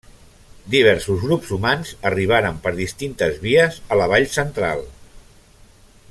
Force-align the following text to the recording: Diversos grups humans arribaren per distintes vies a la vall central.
Diversos 0.75 1.19
grups 1.25 1.51
humans 1.57 1.91
arribaren 2.11 2.57
per 2.65 2.73
distintes 2.81 3.37
vies 3.47 3.79
a 3.97 4.03
la 4.03 4.11
vall 4.15 4.29
central. 4.41 4.83